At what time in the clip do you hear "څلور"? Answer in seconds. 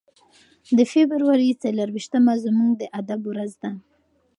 1.63-1.87